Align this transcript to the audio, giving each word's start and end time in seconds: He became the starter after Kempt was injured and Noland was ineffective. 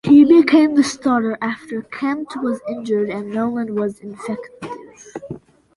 He 0.03 0.25
became 0.25 0.73
the 0.73 0.83
starter 0.83 1.37
after 1.43 1.83
Kempt 1.83 2.35
was 2.41 2.59
injured 2.67 3.11
and 3.11 3.29
Noland 3.29 3.75
was 3.79 3.99
ineffective. 3.99 4.71